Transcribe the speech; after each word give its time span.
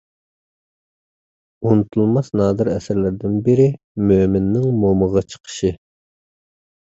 ئۇنتۇلماس 1.65 2.31
نادىر 2.41 2.71
ئەسەرلەردىن 2.71 3.37
بىرى— 3.49 3.67
«مۆمىننىڭ 4.11 4.65
مومىغا 4.85 5.23
چىقىشى». 5.35 5.71